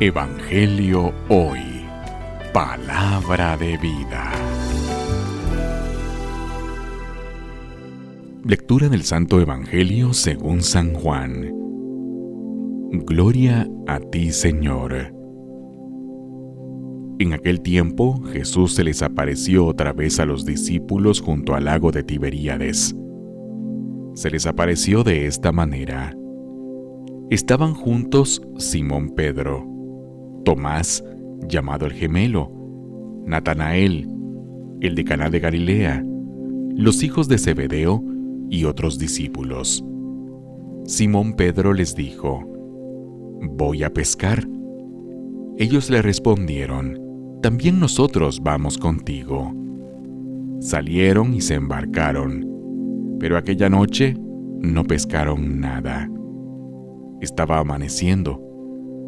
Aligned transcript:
Evangelio 0.00 1.12
Hoy. 1.28 1.60
Palabra 2.52 3.56
de 3.56 3.76
vida. 3.76 4.32
Lectura 8.44 8.88
del 8.88 9.02
Santo 9.04 9.40
Evangelio 9.40 10.12
según 10.12 10.62
San 10.62 10.94
Juan. 10.94 11.52
Gloria 13.06 13.68
a 13.86 14.00
ti, 14.00 14.32
Señor. 14.32 15.14
En 17.20 17.32
aquel 17.32 17.60
tiempo 17.60 18.20
Jesús 18.24 18.74
se 18.74 18.82
les 18.82 19.02
apareció 19.02 19.66
otra 19.66 19.92
vez 19.92 20.18
a 20.18 20.26
los 20.26 20.44
discípulos 20.44 21.20
junto 21.20 21.54
al 21.54 21.66
lago 21.66 21.92
de 21.92 22.02
Tiberíades. 22.02 22.96
Se 24.14 24.30
les 24.30 24.46
apareció 24.46 25.04
de 25.04 25.26
esta 25.26 25.52
manera. 25.52 26.16
Estaban 27.30 27.72
juntos 27.72 28.42
Simón 28.58 29.14
Pedro, 29.14 29.71
Tomás, 30.44 31.04
llamado 31.48 31.86
el 31.86 31.92
gemelo, 31.92 32.50
Natanael, 33.26 34.08
el 34.80 34.94
de 34.94 35.04
Caná 35.04 35.30
de 35.30 35.40
Galilea, 35.40 36.04
los 36.74 37.02
hijos 37.02 37.28
de 37.28 37.38
Zebedeo 37.38 38.02
y 38.50 38.64
otros 38.64 38.98
discípulos. 38.98 39.84
Simón 40.84 41.34
Pedro 41.34 41.72
les 41.72 41.94
dijo, 41.94 42.48
Voy 43.42 43.82
a 43.84 43.92
pescar. 43.92 44.46
Ellos 45.58 45.90
le 45.90 46.02
respondieron, 46.02 46.98
También 47.42 47.78
nosotros 47.78 48.40
vamos 48.42 48.78
contigo. 48.78 49.52
Salieron 50.60 51.34
y 51.34 51.40
se 51.40 51.54
embarcaron, 51.54 53.16
pero 53.18 53.36
aquella 53.36 53.68
noche 53.68 54.16
no 54.60 54.84
pescaron 54.84 55.60
nada. 55.60 56.08
Estaba 57.20 57.58
amaneciendo 57.58 58.51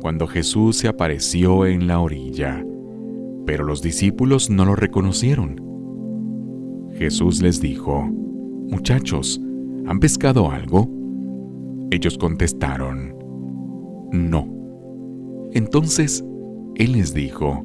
cuando 0.00 0.26
Jesús 0.26 0.76
se 0.76 0.88
apareció 0.88 1.66
en 1.66 1.86
la 1.86 2.00
orilla, 2.00 2.64
pero 3.46 3.64
los 3.64 3.82
discípulos 3.82 4.50
no 4.50 4.64
lo 4.64 4.76
reconocieron. 4.76 5.62
Jesús 6.94 7.42
les 7.42 7.60
dijo, 7.60 8.02
Muchachos, 8.68 9.40
¿han 9.86 10.00
pescado 10.00 10.50
algo? 10.50 10.90
Ellos 11.90 12.18
contestaron, 12.18 13.14
No. 14.12 14.48
Entonces 15.52 16.24
Él 16.74 16.92
les 16.92 17.14
dijo, 17.14 17.64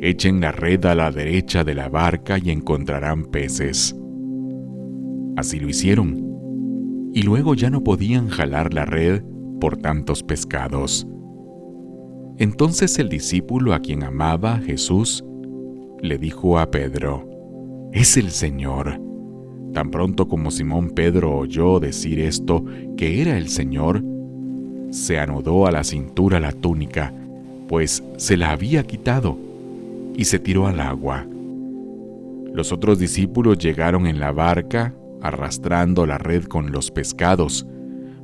Echen 0.00 0.40
la 0.40 0.52
red 0.52 0.84
a 0.84 0.94
la 0.94 1.10
derecha 1.10 1.64
de 1.64 1.74
la 1.74 1.88
barca 1.88 2.38
y 2.38 2.50
encontrarán 2.50 3.24
peces. 3.24 3.96
Así 5.36 5.58
lo 5.58 5.68
hicieron, 5.68 7.10
y 7.12 7.22
luego 7.22 7.54
ya 7.54 7.68
no 7.68 7.82
podían 7.82 8.28
jalar 8.28 8.72
la 8.72 8.84
red 8.84 9.22
por 9.60 9.76
tantos 9.76 10.22
pescados. 10.22 11.06
Entonces 12.38 12.98
el 13.00 13.08
discípulo 13.08 13.74
a 13.74 13.80
quien 13.80 14.04
amaba 14.04 14.58
Jesús 14.58 15.24
le 16.00 16.18
dijo 16.18 16.58
a 16.58 16.70
Pedro, 16.70 17.28
Es 17.92 18.16
el 18.16 18.30
Señor. 18.30 19.00
Tan 19.74 19.90
pronto 19.90 20.28
como 20.28 20.52
Simón 20.52 20.90
Pedro 20.90 21.36
oyó 21.36 21.80
decir 21.80 22.20
esto, 22.20 22.64
que 22.96 23.20
era 23.20 23.36
el 23.36 23.48
Señor, 23.48 24.02
se 24.90 25.18
anudó 25.18 25.66
a 25.66 25.72
la 25.72 25.82
cintura 25.82 26.38
la 26.38 26.52
túnica, 26.52 27.12
pues 27.66 28.04
se 28.16 28.36
la 28.36 28.52
había 28.52 28.84
quitado, 28.84 29.36
y 30.16 30.24
se 30.24 30.38
tiró 30.38 30.68
al 30.68 30.80
agua. 30.80 31.26
Los 32.54 32.72
otros 32.72 33.00
discípulos 33.00 33.58
llegaron 33.58 34.06
en 34.06 34.20
la 34.20 34.32
barca, 34.32 34.94
arrastrando 35.20 36.06
la 36.06 36.18
red 36.18 36.44
con 36.44 36.70
los 36.70 36.90
pescados, 36.90 37.66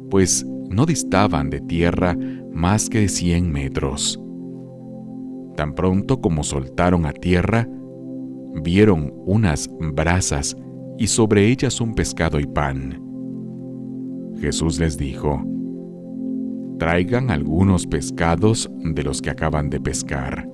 pues 0.08 0.46
no 0.70 0.86
distaban 0.86 1.50
de 1.50 1.60
tierra 1.60 2.16
más 2.54 2.88
que 2.88 3.08
cien 3.08 3.50
metros. 3.50 4.20
Tan 5.56 5.74
pronto 5.74 6.20
como 6.20 6.42
soltaron 6.42 7.06
a 7.06 7.12
tierra, 7.12 7.68
vieron 8.62 9.12
unas 9.26 9.68
brasas 9.78 10.56
y 10.98 11.06
sobre 11.08 11.48
ellas 11.48 11.80
un 11.80 11.94
pescado 11.94 12.40
y 12.40 12.46
pan. 12.46 13.00
Jesús 14.40 14.78
les 14.78 14.96
dijo, 14.96 15.42
traigan 16.78 17.30
algunos 17.30 17.86
pescados 17.86 18.70
de 18.82 19.02
los 19.02 19.20
que 19.20 19.30
acaban 19.30 19.70
de 19.70 19.80
pescar. 19.80 20.48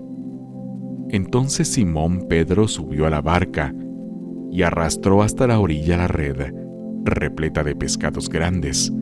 Entonces 1.11 1.69
Simón 1.69 2.27
Pedro 2.29 2.69
subió 2.69 3.07
a 3.07 3.11
la 3.11 3.21
barca 3.21 3.75
y 4.51 4.63
arrastró 4.63 5.23
hasta 5.23 5.47
la 5.47 5.61
orilla 5.61 5.97
la 5.97 6.09
red, 6.09 6.53
repleta 7.05 7.63
de 7.63 7.75
pescados 7.75 8.29
grandes 8.29 8.93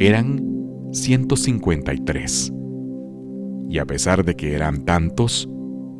eran 0.00 0.49
153. 0.92 2.52
Y 3.68 3.78
a 3.78 3.86
pesar 3.86 4.24
de 4.24 4.34
que 4.34 4.54
eran 4.54 4.84
tantos, 4.84 5.48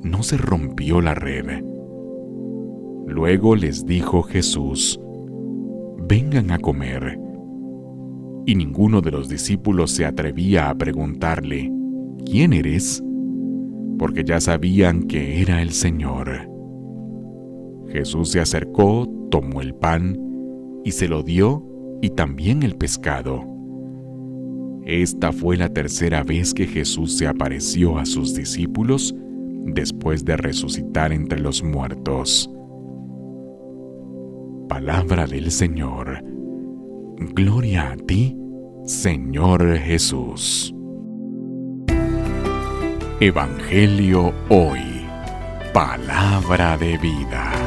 no 0.03 0.23
se 0.23 0.37
rompió 0.37 1.01
la 1.01 1.15
red. 1.15 1.63
Luego 3.07 3.55
les 3.55 3.87
dijo 3.87 4.23
Jesús, 4.23 5.01
vengan 6.09 6.51
a 6.51 6.59
comer. 6.59 7.19
Y 8.47 8.57
ninguno 8.57 9.01
de 9.01 9.13
los 9.13 9.29
discípulos 9.29 9.93
se 9.93 10.07
atrevía 10.07 10.71
a 10.71 10.75
preguntarle, 10.75 11.71
¿quién 12.25 12.53
eres? 12.53 13.03
Porque 13.99 14.25
ya 14.25 14.41
sabían 14.41 15.05
que 15.05 15.41
era 15.41 15.63
el 15.63 15.71
Señor. 15.71 16.49
Jesús 17.89 18.31
se 18.31 18.41
acercó, 18.41 19.07
tomó 19.31 19.61
el 19.61 19.75
pan 19.75 20.19
y 20.85 20.93
se 20.93 21.07
lo 21.07 21.23
dio 21.23 21.65
y 22.01 22.11
también 22.11 22.63
el 22.63 22.77
pescado 22.77 23.50
esta 24.85 25.33
fue 25.33 25.57
la 25.57 25.69
tercera 25.69 26.23
vez 26.23 26.55
que 26.55 26.67
Jesús 26.67 27.17
se 27.17 27.27
apareció 27.27 27.99
a 27.99 28.07
sus 28.07 28.35
discípulos 28.35 29.15
después 29.65 30.25
de 30.25 30.37
resucitar 30.37 31.13
entre 31.13 31.39
los 31.41 31.63
muertos. 31.63 32.51
Palabra 34.69 35.27
del 35.27 35.51
Señor. 35.51 36.23
Gloria 37.35 37.93
a 37.93 37.97
ti, 37.97 38.37
Señor 38.85 39.77
Jesús. 39.77 40.75
Evangelio 43.21 44.33
hoy. 44.49 44.81
Palabra 45.75 46.79
de 46.79 46.97
vida. 46.97 47.60